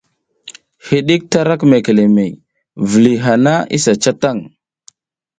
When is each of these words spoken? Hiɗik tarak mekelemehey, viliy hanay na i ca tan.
Hiɗik 0.87 1.23
tarak 1.31 1.61
mekelemehey, 1.69 2.31
viliy 2.89 3.19
hanay 3.25 3.43
na 3.65 3.67
i 3.75 3.77
ca 4.03 4.11
tan. 4.21 4.37